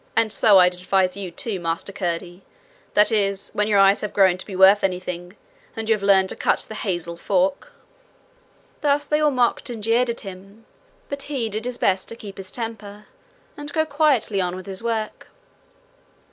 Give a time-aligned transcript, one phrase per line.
[0.15, 2.41] And so I'd advise you too, Master Curdie;
[2.95, 5.35] that is, when your eyes have grown to be worth anything,
[5.75, 7.71] and you have learned to cut the hazel fork.'
[8.81, 10.65] Thus they all mocked and jeered at him,
[11.07, 13.05] but he did his best to keep his temper
[13.55, 15.27] and go quietly on with his work.